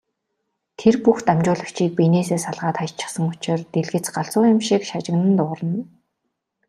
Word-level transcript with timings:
Тэр 0.79 0.95
бүх 1.05 1.17
дамжуулагчийг 1.27 1.91
биенээсээ 1.97 2.39
салгаад 2.43 2.75
хаячихсан 2.79 3.23
учир 3.31 3.59
дэлгэц 3.73 4.05
галзуу 4.15 4.43
юм 4.53 4.59
шиг 4.67 4.81
шажигнан 4.89 5.33
дуугарна. 5.37 5.79